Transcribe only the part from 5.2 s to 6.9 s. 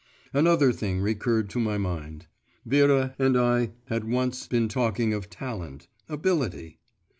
talent, ability.